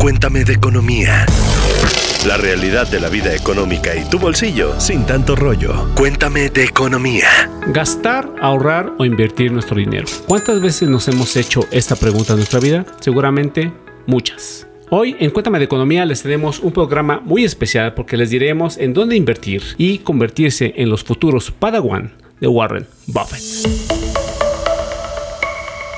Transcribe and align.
Cuéntame 0.00 0.44
de 0.44 0.52
economía. 0.52 1.24
La 2.26 2.36
realidad 2.36 2.90
de 2.90 3.00
la 3.00 3.08
vida 3.08 3.34
económica 3.34 3.96
y 3.96 4.04
tu 4.10 4.18
bolsillo 4.18 4.78
sin 4.78 5.06
tanto 5.06 5.34
rollo. 5.34 5.88
Cuéntame 5.96 6.50
de 6.50 6.64
economía. 6.64 7.28
Gastar, 7.68 8.30
ahorrar 8.40 8.92
o 8.98 9.04
invertir 9.04 9.50
nuestro 9.50 9.76
dinero. 9.76 10.06
¿Cuántas 10.26 10.60
veces 10.60 10.88
nos 10.88 11.08
hemos 11.08 11.36
hecho 11.36 11.66
esta 11.70 11.96
pregunta 11.96 12.34
en 12.34 12.40
nuestra 12.40 12.60
vida? 12.60 12.84
Seguramente 13.00 13.72
muchas. 14.06 14.66
Hoy 14.90 15.16
en 15.18 15.30
Cuéntame 15.30 15.58
de 15.58 15.64
Economía 15.64 16.04
les 16.04 16.22
tenemos 16.22 16.60
un 16.60 16.72
programa 16.72 17.20
muy 17.24 17.44
especial 17.44 17.94
porque 17.94 18.18
les 18.18 18.28
diremos 18.28 18.76
en 18.76 18.92
dónde 18.92 19.16
invertir 19.16 19.62
y 19.78 19.98
convertirse 19.98 20.74
en 20.76 20.90
los 20.90 21.02
futuros 21.02 21.50
Padawan 21.50 22.12
de 22.40 22.48
Warren 22.48 22.86
Buffett. 23.06 24.03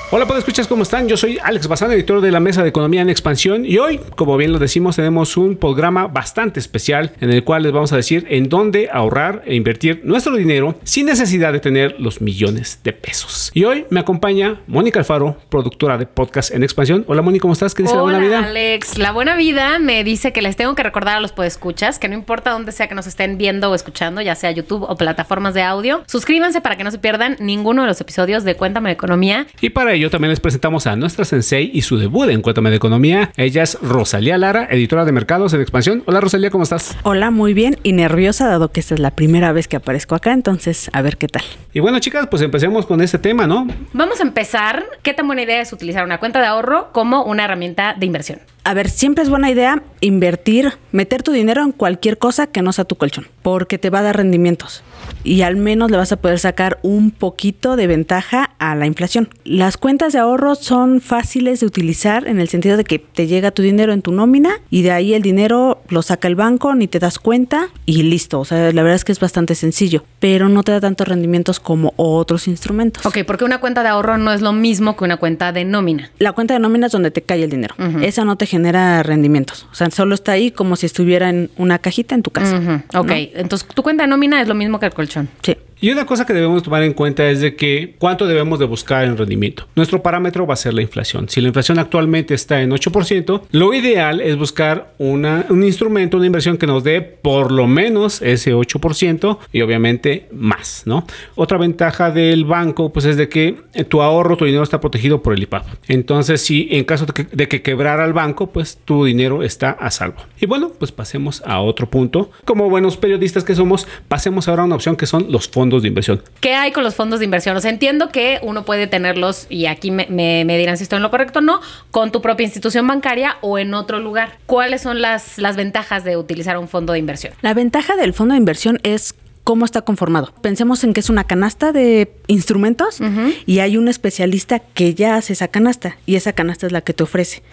Hola, 0.09 0.25
¿puedo 0.25 0.39
escuchar 0.39 0.65
cómo 0.69 0.83
están? 0.83 1.09
Yo 1.09 1.17
soy 1.17 1.37
Alex 1.43 1.67
Bazán, 1.67 1.91
editor 1.91 2.21
de 2.21 2.31
la 2.31 2.39
Mesa 2.39 2.63
de 2.63 2.69
Economía 2.69 3.01
en 3.01 3.09
Expansión 3.09 3.65
y 3.65 3.77
hoy, 3.77 3.99
como 4.15 4.37
bien 4.37 4.53
lo 4.53 4.57
decimos, 4.57 4.95
tenemos 4.95 5.35
un 5.35 5.57
programa 5.57 6.07
bastante 6.07 6.61
especial 6.61 7.11
en 7.19 7.29
el 7.29 7.43
cual 7.43 7.63
les 7.63 7.73
vamos 7.73 7.91
a 7.91 7.97
decir 7.97 8.25
en 8.29 8.47
dónde 8.47 8.87
ahorrar 8.89 9.43
e 9.45 9.55
invertir 9.55 9.99
nuestro 10.05 10.37
dinero 10.37 10.79
sin 10.83 11.07
necesidad 11.07 11.51
de 11.51 11.59
tener 11.59 11.99
los 11.99 12.21
millones 12.21 12.79
de 12.85 12.93
pesos. 12.93 13.51
Y 13.53 13.65
hoy 13.65 13.85
me 13.89 13.99
acompaña 13.99 14.61
Mónica 14.67 14.99
Alfaro, 14.99 15.35
productora 15.49 15.97
de 15.97 16.05
podcast 16.05 16.51
en 16.51 16.63
Expansión. 16.63 17.03
Hola, 17.09 17.21
Mónica, 17.21 17.41
¿cómo 17.41 17.51
estás? 17.51 17.75
¿Qué 17.75 17.83
dice 17.83 17.97
Hola, 17.97 18.13
la 18.13 18.19
buena 18.19 18.25
vida? 18.25 18.49
Alex. 18.49 18.97
La 18.97 19.11
buena 19.11 19.35
vida 19.35 19.77
me 19.77 20.05
dice 20.05 20.31
que 20.31 20.41
les 20.41 20.55
tengo 20.55 20.73
que 20.73 20.83
recordar 20.83 21.17
a 21.17 21.19
los 21.19 21.33
podescuchas 21.33 21.99
que 21.99 22.07
no 22.07 22.13
importa 22.13 22.51
dónde 22.51 22.71
sea 22.71 22.87
que 22.87 22.95
nos 22.95 23.07
estén 23.07 23.37
viendo 23.37 23.71
o 23.71 23.75
escuchando, 23.75 24.21
ya 24.21 24.35
sea 24.35 24.51
YouTube 24.51 24.85
o 24.87 24.95
plataformas 24.95 25.53
de 25.53 25.63
audio, 25.63 26.03
suscríbanse 26.07 26.61
para 26.61 26.77
que 26.77 26.85
no 26.85 26.91
se 26.91 26.97
pierdan 26.97 27.35
ninguno 27.41 27.81
de 27.81 27.89
los 27.89 27.99
episodios 27.99 28.45
de 28.45 28.55
Cuéntame 28.55 28.89
Economía. 28.89 29.47
Y 29.59 29.71
para 29.71 29.96
ello 29.97 30.09
también 30.09 30.29
les 30.29 30.39
presentamos 30.39 30.87
a 30.87 30.95
nuestra 30.95 31.25
sensei 31.25 31.71
y 31.73 31.81
su 31.81 31.97
debut 31.97 32.29
en 32.29 32.41
Cuéntame 32.41 32.69
de 32.69 32.75
Economía. 32.75 33.31
Ella 33.35 33.63
es 33.63 33.77
Rosalía 33.81 34.37
Lara, 34.37 34.67
editora 34.69 35.05
de 35.05 35.11
mercados 35.11 35.53
en 35.53 35.61
expansión. 35.61 36.03
Hola 36.05 36.21
Rosalía, 36.21 36.51
¿cómo 36.51 36.63
estás? 36.63 36.95
Hola, 37.03 37.31
muy 37.31 37.53
bien 37.53 37.77
y 37.83 37.93
nerviosa 37.93 38.47
dado 38.47 38.71
que 38.71 38.79
esta 38.79 38.93
es 38.93 38.99
la 38.99 39.11
primera 39.11 39.51
vez 39.51 39.67
que 39.67 39.75
aparezco 39.75 40.15
acá, 40.15 40.33
entonces 40.33 40.89
a 40.93 41.01
ver 41.01 41.17
qué 41.17 41.27
tal. 41.27 41.43
Y 41.73 41.79
bueno 41.79 41.99
chicas, 41.99 42.27
pues 42.27 42.41
empecemos 42.43 42.85
con 42.85 43.01
este 43.01 43.17
tema, 43.17 43.47
¿no? 43.47 43.67
Vamos 43.93 44.19
a 44.19 44.23
empezar. 44.23 44.85
¿Qué 45.01 45.13
tan 45.13 45.25
buena 45.25 45.41
idea 45.41 45.61
es 45.61 45.73
utilizar 45.73 46.05
una 46.05 46.19
cuenta 46.19 46.39
de 46.39 46.45
ahorro 46.45 46.91
como 46.91 47.23
una 47.23 47.45
herramienta 47.45 47.95
de 47.97 48.05
inversión? 48.05 48.39
A 48.67 48.73
ver, 48.73 48.89
siempre 48.89 49.23
es 49.23 49.29
buena 49.29 49.49
idea 49.49 49.81
invertir, 50.01 50.73
meter 50.91 51.23
tu 51.23 51.31
dinero 51.31 51.63
en 51.63 51.71
cualquier 51.71 52.17
cosa 52.17 52.47
que 52.47 52.61
no 52.61 52.73
sea 52.73 52.83
tu 52.83 52.97
colchón, 52.97 53.27
porque 53.41 53.77
te 53.77 53.89
va 53.89 53.99
a 53.99 54.03
dar 54.03 54.17
rendimientos 54.17 54.83
y 55.23 55.41
al 55.41 55.55
menos 55.55 55.89
le 55.89 55.97
vas 55.97 56.11
a 56.11 56.17
poder 56.17 56.39
sacar 56.39 56.77
un 56.83 57.11
poquito 57.11 57.75
de 57.75 57.87
ventaja 57.87 58.51
a 58.59 58.75
la 58.75 58.85
inflación. 58.85 59.29
Las 59.45 59.77
cuentas 59.77 60.13
de 60.13 60.19
ahorro 60.19 60.55
son 60.55 61.01
fáciles 61.01 61.59
de 61.61 61.65
utilizar 61.65 62.27
en 62.27 62.39
el 62.39 62.49
sentido 62.49 62.77
de 62.77 62.83
que 62.83 62.99
te 62.99 63.27
llega 63.27 63.51
tu 63.51 63.61
dinero 63.61 63.93
en 63.93 64.01
tu 64.01 64.11
nómina 64.11 64.51
y 64.69 64.81
de 64.81 64.91
ahí 64.91 65.13
el 65.13 65.21
dinero 65.21 65.81
lo 65.89 66.01
saca 66.01 66.27
el 66.27 66.35
banco, 66.35 66.75
ni 66.75 66.87
te 66.87 66.99
das 66.99 67.19
cuenta 67.19 67.69
y 67.85 68.03
listo. 68.03 68.39
O 68.39 68.45
sea, 68.45 68.71
la 68.71 68.83
verdad 68.83 68.95
es 68.95 69.05
que 69.05 69.11
es 69.11 69.19
bastante 69.19 69.55
sencillo, 69.55 70.03
pero 70.19 70.49
no 70.49 70.63
te 70.63 70.73
da 70.73 70.81
tantos 70.81 71.07
rendimientos 71.07 71.59
como 71.59 71.93
otros 71.95 72.47
instrumentos. 72.47 73.05
Ok, 73.05 73.19
porque 73.25 73.45
una 73.45 73.59
cuenta 73.59 73.83
de 73.83 73.89
ahorro 73.89 74.17
no 74.17 74.31
es 74.31 74.41
lo 74.41 74.53
mismo 74.53 74.95
que 74.95 75.03
una 75.03 75.17
cuenta 75.17 75.51
de 75.51 75.65
nómina. 75.65 76.11
La 76.19 76.33
cuenta 76.33 76.53
de 76.53 76.59
nómina 76.59 76.87
es 76.87 76.91
donde 76.91 77.11
te 77.11 77.21
cae 77.21 77.43
el 77.43 77.49
dinero. 77.49 77.75
Esa 78.01 78.25
no 78.25 78.35
te 78.35 78.45
genera 78.45 78.56
rendimientos. 79.03 79.67
O 79.71 79.75
sea, 79.75 79.89
solo 79.91 80.15
está 80.15 80.33
ahí 80.33 80.51
como 80.51 80.75
si 80.75 80.85
estuviera 80.85 81.29
en 81.29 81.49
una 81.57 81.79
cajita 81.79 82.15
en 82.15 82.23
tu 82.23 82.31
casa. 82.31 82.57
Ujú, 82.57 82.99
Ok, 82.99 83.11
entonces 83.35 83.67
tu 83.67 83.83
cuenta 83.83 84.07
nómina 84.07 84.41
es 84.41 84.47
lo 84.47 84.55
mismo 84.55 84.79
que 84.79 84.85
el 84.87 84.93
colchón. 84.93 85.29
Sí. 85.41 85.55
Y 85.79 85.91
una 85.91 86.07
cosa 86.07 86.25
que 86.25 86.33
debemos 86.33 86.63
tomar 86.63 86.81
en 86.81 86.93
cuenta 86.93 87.29
es 87.29 87.39
de 87.39 87.55
que 87.55 87.93
cuánto 87.99 88.25
debemos 88.25 88.57
de 88.57 88.65
buscar 88.65 89.05
en 89.05 89.15
rendimiento. 89.15 89.67
Nuestro 89.75 90.01
parámetro 90.01 90.47
va 90.47 90.55
a 90.55 90.57
ser 90.57 90.73
la 90.73 90.81
inflación. 90.81 91.29
Si 91.29 91.39
la 91.39 91.49
inflación 91.49 91.77
actualmente 91.77 92.33
está 92.33 92.63
en 92.63 92.71
8%, 92.71 93.41
lo 93.51 93.73
ideal 93.75 94.19
es 94.19 94.37
buscar 94.37 94.95
una, 94.97 95.45
un 95.49 95.63
instrumento, 95.63 96.17
una 96.17 96.25
inversión 96.25 96.57
que 96.57 96.65
nos 96.65 96.83
dé 96.83 97.01
por 97.01 97.51
lo 97.51 97.67
menos 97.67 98.23
ese 98.23 98.55
8% 98.55 99.37
y 99.53 99.61
obviamente 99.61 100.27
más, 100.31 100.81
¿no? 100.85 101.05
Otra 101.35 101.59
ventaja 101.59 102.09
del 102.09 102.45
banco 102.45 102.91
pues 102.91 103.05
es 103.05 103.15
de 103.15 103.29
que 103.29 103.57
tu 103.87 104.01
ahorro, 104.01 104.35
tu 104.35 104.45
dinero 104.45 104.63
está 104.63 104.81
protegido 104.81 105.21
por 105.21 105.35
el 105.35 105.43
IPAP. 105.43 105.67
Entonces, 105.89 106.41
si 106.41 106.69
en 106.71 106.85
caso 106.85 107.05
de 107.05 107.13
que, 107.13 107.23
de 107.31 107.47
que 107.47 107.61
quebrara 107.61 108.03
el 108.03 108.13
banco, 108.13 108.47
pues 108.47 108.79
tu 108.83 109.05
dinero 109.05 109.43
está 109.43 109.69
a 109.69 109.91
salvo. 109.91 110.17
Y 110.41 110.47
bueno, 110.47 110.71
pues 110.79 110.91
pasemos 110.91 111.43
a 111.45 111.61
otro 111.61 111.87
punto. 111.87 112.31
Como 112.45 112.67
buenos 112.67 112.97
periodistas 112.97 113.43
que 113.43 113.53
somos, 113.53 113.87
pasemos 114.07 114.47
ahora 114.47 114.63
a 114.63 114.65
una 114.65 114.75
opción 114.75 114.95
que 114.95 115.05
son 115.05 115.27
los 115.29 115.47
fondos 115.47 115.66
de 115.69 115.87
inversión. 115.89 116.21
¿Qué 116.39 116.53
hay 116.55 116.71
con 116.71 116.83
los 116.83 116.95
fondos 116.95 117.19
de 117.19 117.25
inversión? 117.25 117.55
O 117.55 117.59
sea, 117.61 117.69
entiendo 117.69 118.09
que 118.09 118.39
uno 118.41 118.63
puede 118.65 118.87
tenerlos, 118.87 119.45
y 119.49 119.65
aquí 119.67 119.91
me, 119.91 120.07
me- 120.09 120.43
me 120.45 120.57
dirán 120.57 120.77
si 120.77 120.83
estoy 120.83 120.97
en 120.97 121.03
lo 121.03 121.11
correcto 121.11 121.39
o 121.39 121.41
no, 121.41 121.59
con 121.91 122.11
tu 122.11 122.21
propia 122.21 122.43
institución 122.45 122.87
bancaria 122.87 123.37
o 123.41 123.59
en 123.59 123.73
otro 123.73 123.99
lugar. 123.99 124.37
¿Cuáles 124.45 124.81
son 124.81 125.01
las, 125.01 125.37
las 125.37 125.55
ventajas 125.55 126.03
de 126.03 126.17
utilizar 126.17 126.57
un 126.57 126.67
fondo 126.67 126.93
de 126.93 126.99
inversión? 126.99 127.33
La 127.41 127.53
ventaja 127.53 127.95
del 127.95 128.13
fondo 128.13 128.33
de 128.33 128.39
inversión 128.39 128.79
es 128.83 129.15
cómo 129.47 129.63
está 129.63 129.81
conformado. 129.83 130.33
Pensemos 130.41 130.83
en 130.83 130.91
que 130.91 130.99
es 130.99 131.09
una 131.09 131.23
canasta 131.23 131.71
de 131.71 132.11
instrumentos 132.27 132.99
y 133.45 133.59
hay 133.59 133.77
un 133.77 133.87
especialista 133.87 134.59
que 134.59 134.93
ya 134.93 135.15
hace 135.15 135.31
esa 135.31 135.47
canasta 135.47 135.95
y 136.05 136.15
esa 136.17 136.33
canasta 136.33 136.65
es 136.65 136.73
la 136.73 136.81
que 136.81 136.91
te 136.91 137.03
ofrece. 137.03 137.43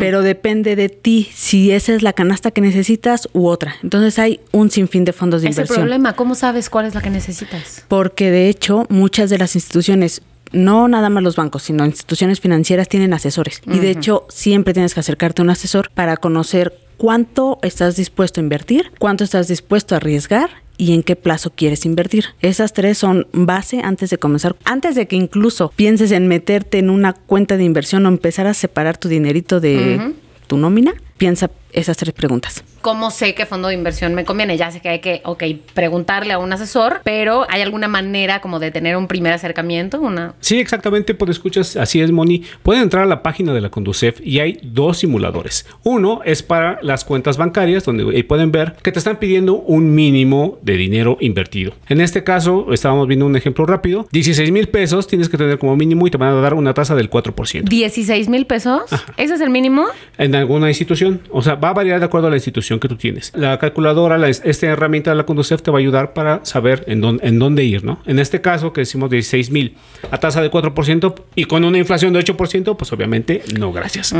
Pero 0.00 0.22
depende 0.22 0.74
de 0.74 0.88
ti 0.88 1.28
si 1.32 1.70
esa 1.70 1.94
es 1.94 2.02
la 2.02 2.12
canasta 2.12 2.50
que 2.50 2.60
necesitas 2.60 3.28
u 3.34 3.46
otra. 3.46 3.76
Entonces 3.84 4.18
hay 4.18 4.40
un 4.50 4.72
sinfín 4.72 5.04
de 5.04 5.12
fondos 5.12 5.42
de 5.42 5.50
Es 5.50 5.56
el 5.56 5.60
inversión. 5.60 5.78
problema. 5.82 6.16
¿Cómo 6.16 6.34
sabes 6.34 6.68
cuál 6.68 6.86
es 6.86 6.96
la 6.96 7.02
que 7.02 7.10
necesitas? 7.10 7.84
Porque 7.86 8.32
de 8.32 8.48
hecho 8.48 8.86
muchas 8.88 9.30
de 9.30 9.38
las 9.38 9.54
instituciones, 9.54 10.22
no 10.50 10.88
nada 10.88 11.08
más 11.08 11.22
los 11.22 11.36
bancos, 11.36 11.62
sino 11.62 11.86
instituciones 11.86 12.40
financieras 12.40 12.88
tienen 12.88 13.12
asesores. 13.14 13.62
Y 13.64 13.78
de 13.78 13.92
hecho 13.92 14.26
siempre 14.28 14.74
tienes 14.74 14.92
que 14.92 14.98
acercarte 14.98 15.42
a 15.42 15.44
un 15.44 15.50
asesor 15.50 15.92
para 15.94 16.16
conocer 16.16 16.76
cuánto 16.96 17.60
estás 17.62 17.94
dispuesto 17.94 18.40
a 18.40 18.42
invertir, 18.42 18.90
cuánto 18.98 19.22
estás 19.22 19.46
dispuesto 19.46 19.94
a 19.94 19.98
arriesgar 19.98 20.66
y 20.78 20.94
en 20.94 21.02
qué 21.02 21.16
plazo 21.16 21.50
quieres 21.50 21.84
invertir. 21.84 22.26
Esas 22.40 22.72
tres 22.72 22.96
son 22.96 23.26
base 23.32 23.80
antes 23.82 24.08
de 24.08 24.18
comenzar. 24.18 24.56
Antes 24.64 24.94
de 24.94 25.06
que 25.06 25.16
incluso 25.16 25.70
pienses 25.74 26.12
en 26.12 26.28
meterte 26.28 26.78
en 26.78 26.88
una 26.88 27.12
cuenta 27.12 27.58
de 27.58 27.64
inversión 27.64 28.06
o 28.06 28.08
empezar 28.08 28.46
a 28.46 28.54
separar 28.54 28.96
tu 28.96 29.08
dinerito 29.08 29.60
de 29.60 30.14
tu 30.46 30.56
nómina, 30.56 30.94
piensa 31.18 31.50
esas 31.72 31.96
tres 31.98 32.14
preguntas. 32.14 32.64
¿Cómo 32.80 33.10
sé 33.10 33.34
qué 33.34 33.44
fondo 33.44 33.68
de 33.68 33.74
inversión 33.74 34.14
me 34.14 34.24
conviene? 34.24 34.56
Ya 34.56 34.70
sé 34.70 34.80
que 34.80 34.88
hay 34.88 35.00
que, 35.00 35.20
ok, 35.24 35.44
preguntarle 35.74 36.32
a 36.32 36.38
un 36.38 36.50
asesor, 36.52 37.02
pero 37.04 37.44
¿hay 37.50 37.60
alguna 37.60 37.88
manera 37.88 38.40
como 38.40 38.58
de 38.58 38.70
tener 38.70 38.96
un 38.96 39.06
primer 39.06 39.34
acercamiento? 39.34 40.00
Una... 40.00 40.34
Sí, 40.40 40.58
exactamente, 40.58 41.14
por 41.14 41.28
escuchas, 41.28 41.76
así 41.76 42.00
es, 42.00 42.10
Moni. 42.10 42.44
Pueden 42.62 42.84
entrar 42.84 43.02
a 43.02 43.06
la 43.06 43.22
página 43.22 43.52
de 43.52 43.60
la 43.60 43.68
Conducef 43.68 44.20
y 44.24 44.38
hay 44.38 44.58
dos 44.62 44.98
simuladores. 44.98 45.66
Uno 45.82 46.20
es 46.24 46.42
para 46.42 46.78
las 46.82 47.04
cuentas 47.04 47.36
bancarias, 47.36 47.84
donde 47.84 48.16
ahí 48.16 48.22
pueden 48.22 48.50
ver 48.50 48.76
que 48.82 48.92
te 48.92 48.98
están 48.98 49.18
pidiendo 49.18 49.56
un 49.56 49.94
mínimo 49.94 50.58
de 50.62 50.76
dinero 50.76 51.18
invertido. 51.20 51.74
En 51.88 52.00
este 52.00 52.24
caso, 52.24 52.72
estábamos 52.72 53.08
viendo 53.08 53.26
un 53.26 53.36
ejemplo 53.36 53.66
rápido: 53.66 54.06
16 54.12 54.50
mil 54.52 54.68
pesos 54.68 55.06
tienes 55.06 55.28
que 55.28 55.36
tener 55.36 55.58
como 55.58 55.76
mínimo 55.76 56.06
y 56.06 56.10
te 56.10 56.16
van 56.16 56.30
a 56.30 56.40
dar 56.40 56.54
una 56.54 56.72
tasa 56.72 56.94
del 56.94 57.10
4%. 57.10 57.64
16 57.64 58.28
mil 58.28 58.46
pesos. 58.46 58.82
¿Ese 59.16 59.34
es 59.34 59.40
el 59.40 59.50
mínimo? 59.50 59.86
en 60.18 60.34
alguna 60.34 60.68
institución. 60.68 61.07
O 61.30 61.42
sea, 61.42 61.54
va 61.54 61.70
a 61.70 61.72
variar 61.72 61.98
de 61.98 62.06
acuerdo 62.06 62.26
a 62.28 62.30
la 62.30 62.36
institución 62.36 62.78
que 62.78 62.88
tú 62.88 62.96
tienes. 62.96 63.32
La 63.34 63.58
calculadora, 63.58 64.18
la, 64.18 64.28
esta 64.28 64.66
herramienta 64.66 65.10
de 65.10 65.16
la 65.16 65.24
Conducef 65.24 65.62
te 65.62 65.70
va 65.70 65.78
a 65.78 65.80
ayudar 65.80 66.12
para 66.12 66.44
saber 66.44 66.84
en 66.86 67.00
dónde, 67.00 67.26
en 67.26 67.38
dónde 67.38 67.64
ir, 67.64 67.84
¿no? 67.84 68.00
En 68.06 68.18
este 68.18 68.40
caso, 68.40 68.72
que 68.72 68.82
decimos 68.82 69.10
16 69.10 69.50
mil 69.50 69.76
a 70.10 70.18
tasa 70.18 70.42
de 70.42 70.50
4% 70.50 71.14
y 71.34 71.44
con 71.44 71.64
una 71.64 71.78
inflación 71.78 72.12
de 72.12 72.20
8%, 72.20 72.76
pues 72.76 72.92
obviamente 72.92 73.42
no, 73.58 73.72
gracias. 73.72 74.14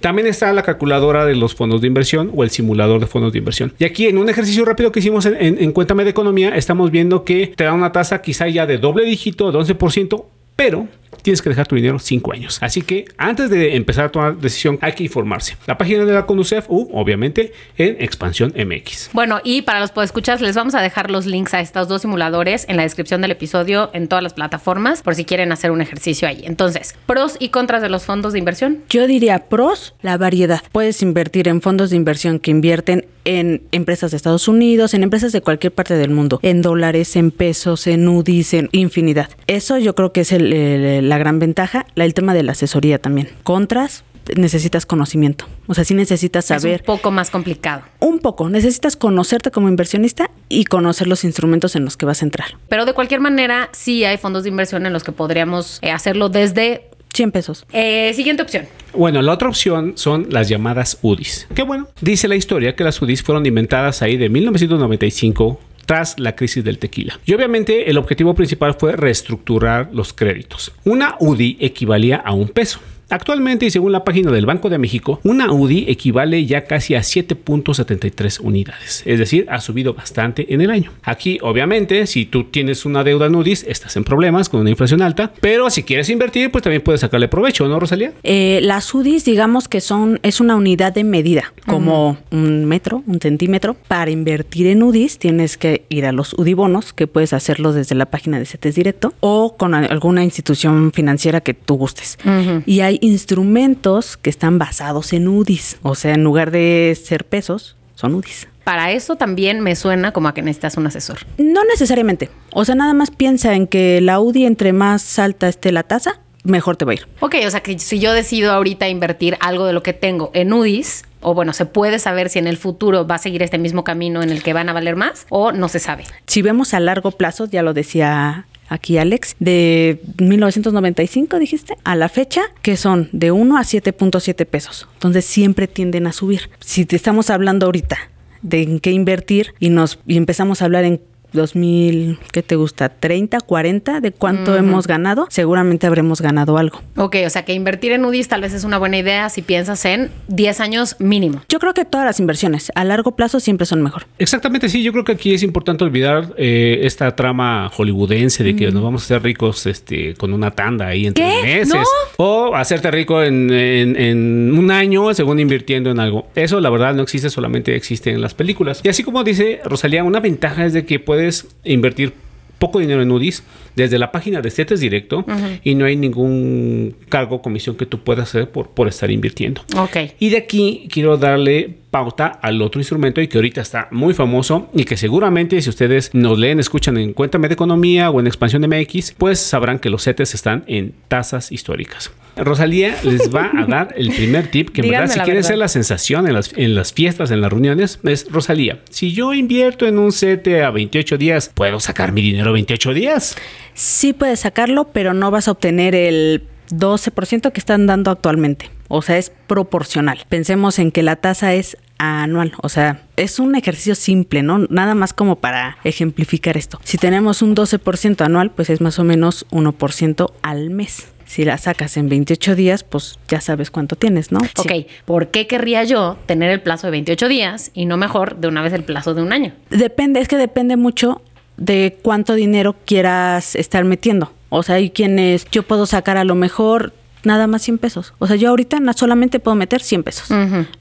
También 0.00 0.26
está 0.26 0.52
la 0.52 0.62
calculadora 0.62 1.24
de 1.24 1.34
los 1.34 1.54
fondos 1.54 1.80
de 1.80 1.86
inversión 1.86 2.30
o 2.34 2.44
el 2.44 2.50
simulador 2.50 3.00
de 3.00 3.06
fondos 3.06 3.32
de 3.32 3.38
inversión. 3.38 3.72
Y 3.78 3.84
aquí 3.84 4.06
en 4.06 4.18
un 4.18 4.28
ejercicio 4.28 4.64
rápido 4.64 4.92
que 4.92 5.00
hicimos 5.00 5.26
en, 5.26 5.36
en, 5.40 5.62
en 5.62 5.72
Cuéntame 5.72 6.04
de 6.04 6.10
Economía, 6.10 6.54
estamos 6.56 6.90
viendo 6.90 7.24
que 7.24 7.52
te 7.56 7.64
da 7.64 7.72
una 7.72 7.92
tasa 7.92 8.22
quizá 8.22 8.48
ya 8.48 8.66
de 8.66 8.78
doble 8.78 9.04
dígito, 9.04 9.52
de 9.52 9.58
11%, 9.58 10.24
pero 10.56 10.88
tienes 11.22 11.42
que 11.42 11.48
dejar 11.48 11.66
tu 11.66 11.76
dinero 11.76 11.98
5 11.98 12.32
años. 12.32 12.58
Así 12.60 12.82
que 12.82 13.06
antes 13.16 13.50
de 13.50 13.76
empezar 13.76 14.06
a 14.06 14.08
tomar 14.10 14.36
decisión 14.36 14.78
hay 14.80 14.92
que 14.92 15.04
informarse. 15.04 15.56
La 15.66 15.78
página 15.78 16.04
de 16.04 16.12
la 16.12 16.26
Conducef, 16.26 16.66
u, 16.68 16.88
obviamente, 16.92 17.52
en 17.78 17.96
Expansión 18.00 18.52
MX. 18.56 19.10
Bueno, 19.12 19.40
y 19.44 19.62
para 19.62 19.80
los 19.80 19.90
podescuchas, 19.90 20.40
les 20.40 20.56
vamos 20.56 20.74
a 20.74 20.80
dejar 20.80 21.10
los 21.10 21.26
links 21.26 21.54
a 21.54 21.60
estos 21.60 21.88
dos 21.88 22.02
simuladores 22.02 22.66
en 22.68 22.76
la 22.76 22.82
descripción 22.82 23.20
del 23.20 23.30
episodio 23.30 23.90
en 23.92 24.08
todas 24.08 24.22
las 24.22 24.34
plataformas 24.34 25.02
por 25.02 25.14
si 25.14 25.24
quieren 25.24 25.52
hacer 25.52 25.70
un 25.70 25.80
ejercicio 25.80 26.28
ahí. 26.28 26.42
Entonces, 26.44 26.94
pros 27.06 27.36
y 27.38 27.48
contras 27.48 27.82
de 27.82 27.88
los 27.88 28.04
fondos 28.04 28.32
de 28.32 28.38
inversión. 28.38 28.82
Yo 28.88 29.06
diría 29.06 29.48
pros, 29.48 29.94
la 30.02 30.18
variedad. 30.18 30.62
Puedes 30.72 31.02
invertir 31.02 31.48
en 31.48 31.60
fondos 31.60 31.90
de 31.90 31.96
inversión 31.96 32.38
que 32.38 32.50
invierten 32.50 33.06
en 33.24 33.62
empresas 33.72 34.10
de 34.10 34.16
Estados 34.16 34.48
Unidos, 34.48 34.94
en 34.94 35.02
empresas 35.02 35.32
de 35.32 35.40
cualquier 35.40 35.72
parte 35.72 35.94
del 35.94 36.10
mundo, 36.10 36.40
en 36.42 36.62
dólares, 36.62 37.16
en 37.16 37.30
pesos, 37.30 37.86
en 37.86 38.08
UDIs, 38.08 38.54
en 38.54 38.68
infinidad. 38.72 39.28
Eso 39.46 39.78
yo 39.78 39.94
creo 39.94 40.12
que 40.12 40.22
es 40.22 40.32
el- 40.32 40.52
el- 40.52 41.08
la 41.08 41.18
gran 41.18 41.38
ventaja. 41.38 41.86
La- 41.94 42.04
el 42.04 42.14
tema 42.14 42.34
de 42.34 42.42
la 42.42 42.52
asesoría 42.52 42.98
también. 43.00 43.28
Contras, 43.42 44.04
necesitas 44.36 44.86
conocimiento. 44.86 45.46
O 45.66 45.74
sea, 45.74 45.84
sí 45.84 45.94
necesitas 45.94 46.44
saber 46.44 46.74
Es 46.74 46.80
un 46.80 46.86
poco 46.86 47.10
más 47.10 47.30
complicado. 47.30 47.82
un 47.98 48.20
poco. 48.20 48.48
Necesitas 48.48 48.94
conocerte 48.96 49.50
como 49.50 49.68
inversionista 49.68 50.30
y 50.48 50.64
conocer 50.64 51.08
los 51.08 51.24
instrumentos 51.24 51.74
en 51.74 51.84
los 51.84 51.96
que 51.96 52.06
vas 52.06 52.22
a 52.22 52.26
entrar. 52.26 52.46
Pero 52.68 52.84
de 52.84 52.92
cualquier 52.92 53.20
manera, 53.20 53.68
sí 53.72 54.04
hay 54.04 54.18
fondos 54.18 54.44
de 54.44 54.50
inversión 54.50 54.86
en 54.86 54.92
los 54.92 55.02
que 55.02 55.10
podríamos 55.12 55.78
eh, 55.82 55.90
hacerlo 55.90 56.28
desde 56.28 56.88
100 57.14 57.32
pesos. 57.32 57.66
Eh, 57.72 58.12
siguiente 58.14 58.42
opción. 58.42 58.66
Bueno, 58.94 59.22
la 59.22 59.32
otra 59.32 59.48
opción 59.48 59.94
son 59.96 60.28
las 60.30 60.48
llamadas 60.48 60.98
UDIs. 61.02 61.46
Que 61.54 61.62
bueno, 61.62 61.88
dice 62.00 62.28
la 62.28 62.36
historia 62.36 62.74
que 62.74 62.84
las 62.84 63.00
UDIs 63.00 63.22
fueron 63.22 63.46
inventadas 63.46 64.02
ahí 64.02 64.16
de 64.16 64.28
1995 64.28 65.60
tras 65.86 66.18
la 66.18 66.34
crisis 66.36 66.64
del 66.64 66.78
tequila. 66.78 67.18
Y 67.24 67.34
obviamente 67.34 67.90
el 67.90 67.98
objetivo 67.98 68.34
principal 68.34 68.74
fue 68.74 68.96
reestructurar 68.96 69.90
los 69.92 70.12
créditos. 70.12 70.72
Una 70.84 71.16
UDI 71.18 71.58
equivalía 71.60 72.16
a 72.16 72.32
un 72.32 72.48
peso. 72.48 72.80
Actualmente, 73.12 73.66
y 73.66 73.70
según 73.70 73.92
la 73.92 74.04
página 74.04 74.30
del 74.30 74.46
Banco 74.46 74.70
de 74.70 74.78
México, 74.78 75.20
una 75.22 75.52
UDI 75.52 75.84
equivale 75.88 76.46
ya 76.46 76.64
casi 76.64 76.94
a 76.94 77.00
7.73 77.00 78.40
unidades, 78.40 79.02
es 79.04 79.18
decir, 79.18 79.44
ha 79.50 79.60
subido 79.60 79.92
bastante 79.92 80.54
en 80.54 80.62
el 80.62 80.70
año. 80.70 80.92
Aquí, 81.02 81.38
obviamente, 81.42 82.06
si 82.06 82.24
tú 82.24 82.44
tienes 82.44 82.86
una 82.86 83.04
deuda 83.04 83.26
en 83.26 83.34
UDIs, 83.34 83.66
estás 83.68 83.96
en 83.96 84.04
problemas 84.04 84.48
con 84.48 84.60
una 84.60 84.70
inflación 84.70 85.02
alta, 85.02 85.30
pero 85.42 85.68
si 85.68 85.82
quieres 85.82 86.08
invertir, 86.08 86.50
pues 86.50 86.64
también 86.64 86.80
puedes 86.80 87.02
sacarle 87.02 87.28
provecho, 87.28 87.68
¿no, 87.68 87.78
Rosalía? 87.78 88.14
Eh, 88.22 88.60
las 88.62 88.94
UDIs, 88.94 89.26
digamos 89.26 89.68
que 89.68 89.82
son, 89.82 90.18
es 90.22 90.40
una 90.40 90.56
unidad 90.56 90.94
de 90.94 91.04
medida, 91.04 91.52
como 91.66 92.16
un 92.30 92.64
metro, 92.64 93.02
un 93.06 93.20
centímetro. 93.20 93.76
Para 93.88 94.10
invertir 94.10 94.68
en 94.68 94.82
UDIs, 94.82 95.18
tienes 95.18 95.58
que 95.58 95.84
ir 95.90 96.06
a 96.06 96.12
los 96.12 96.32
UDIbonos, 96.32 96.94
que 96.94 97.06
puedes 97.06 97.34
hacerlo 97.34 97.74
desde 97.74 97.94
la 97.94 98.06
página 98.06 98.38
de 98.38 98.46
CETES 98.46 98.74
Directo, 98.74 99.12
o 99.20 99.54
con 99.58 99.74
alguna 99.74 100.24
institución 100.24 100.92
financiera 100.92 101.42
que 101.42 101.52
tú 101.52 101.74
gustes. 101.74 102.16
Y 102.64 102.80
hay 102.80 102.98
instrumentos 103.02 104.16
que 104.16 104.30
están 104.30 104.58
basados 104.58 105.12
en 105.12 105.26
UDIs, 105.26 105.76
o 105.82 105.96
sea, 105.96 106.14
en 106.14 106.22
lugar 106.22 106.52
de 106.52 106.96
ser 107.02 107.26
pesos, 107.26 107.76
son 107.96 108.14
UDIs. 108.14 108.48
Para 108.62 108.92
eso 108.92 109.16
también 109.16 109.60
me 109.60 109.74
suena 109.74 110.12
como 110.12 110.28
a 110.28 110.34
que 110.34 110.40
necesitas 110.40 110.76
un 110.76 110.86
asesor. 110.86 111.18
No 111.36 111.64
necesariamente. 111.64 112.30
O 112.52 112.64
sea, 112.64 112.76
nada 112.76 112.94
más 112.94 113.10
piensa 113.10 113.54
en 113.54 113.66
que 113.66 114.00
la 114.00 114.20
UDI 114.20 114.46
entre 114.46 114.72
más 114.72 115.18
alta 115.18 115.48
esté 115.48 115.72
la 115.72 115.82
tasa, 115.82 116.20
mejor 116.44 116.76
te 116.76 116.84
va 116.84 116.92
a 116.92 116.94
ir. 116.94 117.08
Ok, 117.18 117.34
o 117.44 117.50
sea 117.50 117.60
que 117.60 117.76
si 117.80 117.98
yo 117.98 118.12
decido 118.12 118.52
ahorita 118.52 118.88
invertir 118.88 119.36
algo 119.40 119.66
de 119.66 119.72
lo 119.72 119.82
que 119.82 119.94
tengo 119.94 120.30
en 120.32 120.52
UDIs, 120.52 121.02
o 121.22 121.34
bueno, 121.34 121.52
se 121.52 121.66
puede 121.66 121.98
saber 121.98 122.28
si 122.28 122.38
en 122.38 122.46
el 122.46 122.56
futuro 122.56 123.04
va 123.04 123.16
a 123.16 123.18
seguir 123.18 123.42
este 123.42 123.58
mismo 123.58 123.82
camino 123.82 124.22
en 124.22 124.30
el 124.30 124.44
que 124.44 124.52
van 124.52 124.68
a 124.68 124.72
valer 124.72 124.94
más, 124.94 125.26
o 125.28 125.50
no 125.50 125.68
se 125.68 125.80
sabe. 125.80 126.04
Si 126.28 126.40
vemos 126.40 126.72
a 126.72 126.78
largo 126.78 127.10
plazo, 127.10 127.46
ya 127.46 127.62
lo 127.62 127.74
decía 127.74 128.46
aquí 128.68 128.98
Alex, 128.98 129.36
de 129.38 130.00
1995, 130.18 131.38
dijiste, 131.38 131.76
a 131.84 131.96
la 131.96 132.08
fecha, 132.08 132.42
que 132.62 132.76
son 132.76 133.08
de 133.12 133.30
1 133.30 133.56
a 133.56 133.62
7.7 133.62 134.46
pesos. 134.46 134.88
Entonces 134.94 135.24
siempre 135.24 135.66
tienden 135.66 136.06
a 136.06 136.12
subir. 136.12 136.50
Si 136.60 136.84
te 136.86 136.96
estamos 136.96 137.30
hablando 137.30 137.66
ahorita 137.66 137.98
de 138.42 138.62
en 138.62 138.80
qué 138.80 138.90
invertir 138.90 139.54
y 139.60 139.70
nos 139.70 140.00
y 140.06 140.16
empezamos 140.16 140.62
a 140.62 140.64
hablar 140.64 140.84
en 140.84 141.00
2000, 141.32 142.18
¿qué 142.32 142.42
te 142.42 142.56
gusta? 142.56 142.88
30, 142.88 143.40
40 143.40 144.00
de 144.00 144.12
cuánto 144.12 144.56
hemos 144.56 144.86
ganado, 144.86 145.26
seguramente 145.30 145.86
habremos 145.86 146.20
ganado 146.20 146.58
algo. 146.58 146.80
Ok, 146.96 147.16
o 147.26 147.30
sea 147.30 147.44
que 147.44 147.52
invertir 147.54 147.92
en 147.92 148.04
UDIs 148.04 148.28
tal 148.28 148.40
vez 148.42 148.52
es 148.54 148.64
una 148.64 148.78
buena 148.78 148.98
idea 148.98 149.28
si 149.28 149.42
piensas 149.42 149.84
en 149.84 150.10
10 150.28 150.60
años 150.60 150.96
mínimo. 150.98 151.42
Yo 151.48 151.58
creo 151.58 151.74
que 151.74 151.84
todas 151.84 152.06
las 152.06 152.20
inversiones 152.20 152.70
a 152.74 152.84
largo 152.84 153.16
plazo 153.16 153.40
siempre 153.40 153.66
son 153.66 153.82
mejor. 153.82 154.06
Exactamente, 154.18 154.68
sí, 154.68 154.82
yo 154.82 154.92
creo 154.92 155.04
que 155.04 155.12
aquí 155.12 155.34
es 155.34 155.42
importante 155.42 155.84
olvidar 155.84 156.34
eh, 156.36 156.80
esta 156.82 157.14
trama 157.16 157.68
hollywoodense 157.72 158.44
de 158.44 158.56
que 158.56 158.70
nos 158.70 158.82
vamos 158.82 159.02
a 159.02 159.04
hacer 159.06 159.22
ricos 159.22 159.66
este, 159.66 160.14
con 160.14 160.32
una 160.32 160.50
tanda 160.50 160.88
ahí 160.88 161.06
en 161.06 161.14
tres 161.14 161.42
meses. 161.42 161.74
¿No? 161.74 161.82
O 162.18 162.54
hacerte 162.54 162.90
rico 162.90 163.22
en, 163.22 163.50
en- 163.52 163.96
en 163.96 164.54
un 164.58 164.70
año 164.70 165.12
según 165.14 165.40
invirtiendo 165.40 165.90
en 165.90 166.00
algo. 166.00 166.26
Eso 166.34 166.60
la 166.60 166.70
verdad 166.70 166.94
no 166.94 167.02
existe, 167.02 167.30
solamente 167.30 167.74
existe 167.74 168.10
en 168.10 168.20
las 168.20 168.34
películas. 168.34 168.80
Y 168.82 168.88
así 168.88 169.02
como 169.02 169.24
dice 169.24 169.60
Rosalía, 169.64 170.04
una 170.04 170.20
ventaja 170.20 170.64
es 170.66 170.72
de 170.72 170.84
que 170.84 170.98
puedes 170.98 171.21
invertir 171.64 172.14
poco 172.62 172.78
dinero 172.78 173.02
en 173.02 173.10
UDIs 173.10 173.42
desde 173.74 173.98
la 173.98 174.12
página 174.12 174.40
de 174.40 174.48
CETES 174.48 174.78
Directo 174.78 175.24
y 175.64 175.74
no 175.74 175.84
hay 175.84 175.96
ningún 175.96 176.94
cargo 177.08 177.36
o 177.36 177.42
comisión 177.42 177.76
que 177.76 177.86
tú 177.86 177.98
puedas 177.98 178.28
hacer 178.28 178.50
por, 178.50 178.68
por 178.68 178.86
estar 178.86 179.10
invirtiendo. 179.10 179.62
Ok. 179.76 179.96
Y 180.20 180.28
de 180.28 180.36
aquí 180.36 180.86
quiero 180.88 181.16
darle 181.16 181.74
pauta 181.90 182.26
al 182.26 182.62
otro 182.62 182.80
instrumento 182.80 183.20
y 183.20 183.26
que 183.26 183.38
ahorita 183.38 183.60
está 183.60 183.88
muy 183.90 184.14
famoso 184.14 184.70
y 184.74 184.84
que 184.84 184.96
seguramente 184.96 185.60
si 185.60 185.70
ustedes 185.70 186.14
nos 186.14 186.38
leen, 186.38 186.60
escuchan 186.60 186.96
en 186.98 187.12
Cuéntame 187.14 187.48
de 187.48 187.54
Economía 187.54 188.10
o 188.10 188.20
en 188.20 188.28
Expansión 188.28 188.62
MX, 188.62 189.12
pues 189.18 189.40
sabrán 189.40 189.80
que 189.80 189.90
los 189.90 190.04
CETES 190.04 190.34
están 190.34 190.62
en 190.68 190.94
tasas 191.08 191.50
históricas. 191.50 192.12
Rosalía 192.36 192.96
les 193.02 193.34
va 193.34 193.50
a 193.54 193.66
dar 193.66 193.94
el 193.96 194.10
primer 194.10 194.48
tip 194.48 194.70
que 194.70 194.80
en 194.80 194.86
Díganme 194.86 195.08
verdad 195.08 195.14
si 195.14 195.20
quieren 195.20 195.44
ser 195.44 195.58
la 195.58 195.68
sensación 195.68 196.26
en 196.26 196.34
las, 196.34 196.52
en 196.56 196.74
las 196.74 196.92
fiestas, 196.92 197.30
en 197.30 197.40
las 197.40 197.50
reuniones, 197.50 198.00
es 198.04 198.26
Rosalía, 198.30 198.80
si 198.90 199.12
yo 199.12 199.34
invierto 199.34 199.86
en 199.86 199.98
un 199.98 200.12
CETE 200.12 200.62
a 200.62 200.70
28 200.70 201.18
días, 201.18 201.50
¿puedo 201.54 201.80
sacar 201.80 202.12
mi 202.12 202.22
dinero 202.22 202.52
28 202.52 202.94
días? 202.94 203.36
Sí 203.74 204.12
puedes 204.12 204.40
sacarlo, 204.40 204.88
pero 204.92 205.14
no 205.14 205.30
vas 205.30 205.48
a 205.48 205.52
obtener 205.52 205.94
el 205.94 206.44
12% 206.70 207.52
que 207.52 207.60
están 207.60 207.86
dando 207.86 208.10
actualmente. 208.10 208.70
O 208.88 209.02
sea, 209.02 209.18
es 209.18 209.30
proporcional. 209.46 210.24
Pensemos 210.28 210.78
en 210.78 210.90
que 210.90 211.02
la 211.02 211.16
tasa 211.16 211.54
es 211.54 211.76
anual. 211.98 212.52
O 212.62 212.68
sea, 212.68 213.02
es 213.16 213.38
un 213.38 213.54
ejercicio 213.54 213.94
simple, 213.94 214.42
¿no? 214.42 214.58
Nada 214.70 214.94
más 214.94 215.12
como 215.12 215.36
para 215.36 215.78
ejemplificar 215.84 216.56
esto. 216.56 216.80
Si 216.84 216.98
tenemos 216.98 217.42
un 217.42 217.54
12% 217.54 218.24
anual, 218.24 218.50
pues 218.50 218.70
es 218.70 218.80
más 218.80 218.98
o 218.98 219.04
menos 219.04 219.46
1% 219.50 220.32
al 220.42 220.70
mes. 220.70 221.06
Si 221.32 221.46
la 221.46 221.56
sacas 221.56 221.96
en 221.96 222.10
28 222.10 222.54
días, 222.54 222.84
pues 222.84 223.18
ya 223.26 223.40
sabes 223.40 223.70
cuánto 223.70 223.96
tienes, 223.96 224.32
¿no? 224.32 224.40
Sí. 224.40 224.50
Ok, 224.58 224.86
¿por 225.06 225.28
qué 225.28 225.46
querría 225.46 225.82
yo 225.82 226.18
tener 226.26 226.50
el 226.50 226.60
plazo 226.60 226.88
de 226.88 226.90
28 226.90 227.26
días 227.26 227.70
y 227.72 227.86
no 227.86 227.96
mejor 227.96 228.36
de 228.36 228.48
una 228.48 228.60
vez 228.60 228.74
el 228.74 228.84
plazo 228.84 229.14
de 229.14 229.22
un 229.22 229.32
año? 229.32 229.54
Depende, 229.70 230.20
es 230.20 230.28
que 230.28 230.36
depende 230.36 230.76
mucho 230.76 231.22
de 231.56 231.96
cuánto 232.02 232.34
dinero 232.34 232.76
quieras 232.84 233.56
estar 233.56 233.82
metiendo. 233.86 234.30
O 234.50 234.62
sea, 234.62 234.74
hay 234.74 234.90
quienes 234.90 235.46
yo 235.50 235.62
puedo 235.62 235.86
sacar 235.86 236.18
a 236.18 236.24
lo 236.24 236.34
mejor 236.34 236.92
nada 237.24 237.46
más 237.46 237.62
100 237.62 237.78
pesos. 237.78 238.12
O 238.18 238.26
sea, 238.26 238.36
yo 238.36 238.50
ahorita 238.50 238.78
solamente 238.92 239.40
puedo 239.40 239.54
meter 239.54 239.80
100 239.80 240.02
pesos. 240.02 240.30